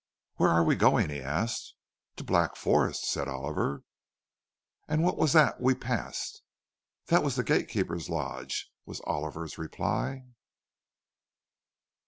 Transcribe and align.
"Where 0.37 0.49
are 0.49 0.63
we 0.63 0.75
going?" 0.75 1.11
he 1.11 1.21
asked. 1.21 1.75
"To 2.15 2.23
'Black 2.23 2.55
Forest,'" 2.55 3.05
said 3.07 3.27
Oliver. 3.27 3.83
"And 4.87 5.03
what 5.03 5.15
was 5.15 5.33
that 5.33 5.61
we 5.61 5.75
passed?" 5.75 6.41
"That 7.09 7.21
was 7.21 7.35
the 7.35 7.43
gate 7.43 7.67
keeper's 7.67 8.09
lodge," 8.09 8.71
was 8.83 8.99
Oliver's 9.01 9.59
reply. 9.59 10.23